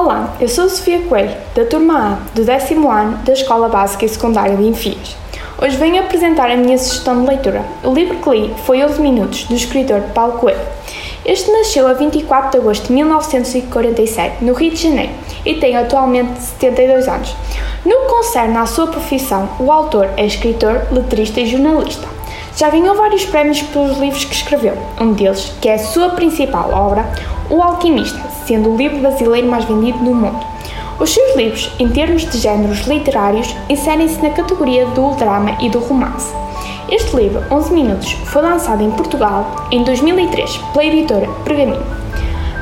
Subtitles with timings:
[0.00, 4.08] Olá, eu sou Sofia Coelho, da turma A do décimo ano da Escola Básica e
[4.08, 5.16] Secundária de Enfias.
[5.60, 7.64] Hoje venho apresentar a minha sugestão de leitura.
[7.82, 10.60] O livro que li foi 11 Minutos, do escritor Paulo Coelho.
[11.26, 15.12] Este nasceu a 24 de agosto de 1947, no Rio de Janeiro,
[15.44, 17.34] e tem atualmente 72 anos.
[17.84, 22.17] No que concerne à sua profissão, o autor é escritor, letrista e jornalista.
[22.58, 26.72] Já ganhou vários prémios pelos livros que escreveu, um deles, que é a sua principal
[26.72, 27.08] obra,
[27.48, 30.44] O Alquimista, sendo o livro brasileiro mais vendido no mundo.
[30.98, 35.78] Os seus livros, em termos de géneros literários, inserem-se na categoria do drama e do
[35.78, 36.34] romance.
[36.90, 41.86] Este livro, 11 Minutos, foi lançado em Portugal em 2003 pela editora Pergaminho.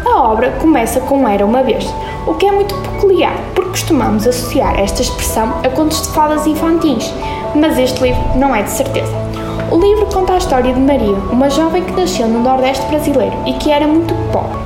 [0.05, 1.87] A obra começa com Era uma vez,
[2.27, 7.11] o que é muito peculiar, porque costumamos associar esta expressão a contos de fadas infantis,
[7.55, 9.26] mas este livro não é de certeza.
[9.69, 13.53] O livro conta a história de Maria, uma jovem que nasceu no Nordeste brasileiro e
[13.55, 14.57] que era muito pobre.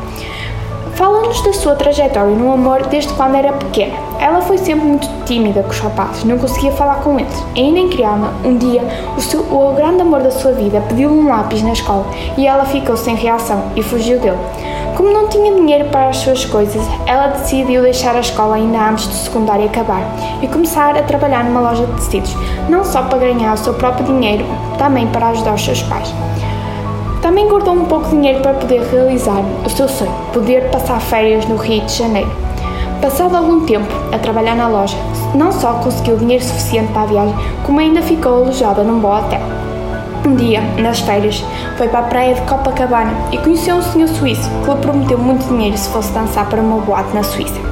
[0.94, 3.94] Fala-nos da sua trajetória no amor desde quando era pequena.
[4.20, 7.32] Ela foi sempre muito tímida com os rapazes, não conseguia falar com eles.
[7.56, 8.82] Ainda em criança, um dia,
[9.16, 12.04] o, seu, o grande amor da sua vida pediu-lhe um lápis na escola
[12.36, 14.36] e ela ficou sem reação e fugiu dele.
[14.98, 19.06] Como não tinha dinheiro para as suas coisas, ela decidiu deixar a escola ainda antes
[19.06, 20.02] do secundário acabar
[20.42, 22.34] e começar a trabalhar numa loja de tecidos,
[22.68, 24.44] não só para ganhar o seu próprio dinheiro,
[24.78, 26.14] também para ajudar os seus pais.
[27.22, 31.46] Também guardou um pouco de dinheiro para poder realizar o seu sonho, poder passar férias
[31.46, 32.30] no Rio de Janeiro.
[33.02, 34.96] Passado algum tempo a trabalhar na loja,
[35.34, 37.34] não só conseguiu dinheiro suficiente para a viagem,
[37.64, 39.40] como ainda ficou alojada num bom hotel.
[40.26, 41.42] Um dia, nas férias,
[41.78, 45.46] foi para a praia de Copacabana e conheceu um senhor suíço que lhe prometeu muito
[45.48, 47.69] dinheiro se fosse dançar para uma boate na Suíça.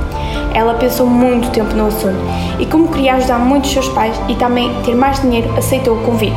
[0.54, 2.18] Ela pensou muito tempo no assunto
[2.58, 6.04] e, como queria ajudar muito os seus pais e também ter mais dinheiro, aceitou o
[6.04, 6.36] convite.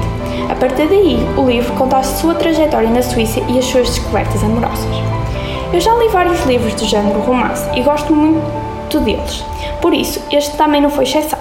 [0.50, 4.44] A partir daí, o livro conta a sua trajetória na Suíça e as suas descobertas
[4.44, 4.86] amorosas.
[5.74, 9.44] Eu já li vários livros do género romance e gosto muito deles,
[9.82, 11.40] por isso, este também não foi exceção.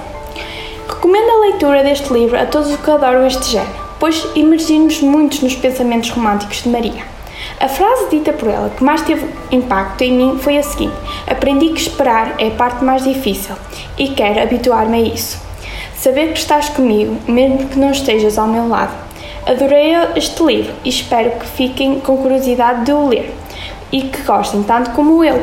[0.89, 5.41] Recomendo a leitura deste livro a todos os que adoram este género, pois emergimos muitos
[5.41, 7.20] nos pensamentos românticos de Maria.
[7.59, 10.95] A frase dita por ela que mais teve impacto em mim foi a seguinte:
[11.27, 13.55] Aprendi que esperar é a parte mais difícil
[13.99, 15.41] e quero habituar-me a isso.
[15.97, 18.93] Saber que estás comigo, mesmo que não estejas ao meu lado.
[19.47, 23.35] Adorei este livro e espero que fiquem com curiosidade de o ler
[23.91, 25.43] e que gostem tanto como eu.